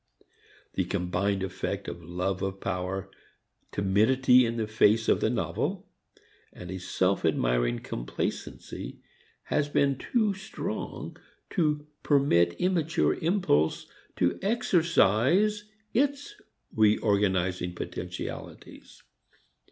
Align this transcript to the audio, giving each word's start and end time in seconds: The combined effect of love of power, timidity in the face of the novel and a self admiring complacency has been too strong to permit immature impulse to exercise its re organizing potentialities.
The 0.73 0.85
combined 0.85 1.43
effect 1.43 1.87
of 1.87 2.03
love 2.03 2.41
of 2.41 2.59
power, 2.59 3.11
timidity 3.71 4.47
in 4.47 4.57
the 4.57 4.65
face 4.65 5.07
of 5.07 5.21
the 5.21 5.29
novel 5.29 5.87
and 6.51 6.71
a 6.71 6.79
self 6.79 7.23
admiring 7.23 7.77
complacency 7.83 9.03
has 9.43 9.69
been 9.69 9.99
too 9.99 10.33
strong 10.33 11.17
to 11.51 11.85
permit 12.01 12.53
immature 12.53 13.13
impulse 13.13 13.85
to 14.15 14.39
exercise 14.41 15.65
its 15.93 16.33
re 16.73 16.97
organizing 16.97 17.75
potentialities. 17.75 19.03